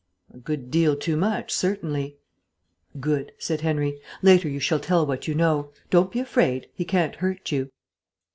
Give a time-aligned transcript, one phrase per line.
[0.33, 2.17] "A good deal too much, certainly."
[2.99, 4.01] "Good," said Henry.
[4.23, 5.69] "Later you shall tell what you know.
[5.91, 6.69] Don't be afraid.
[6.73, 7.69] He can't hurt you."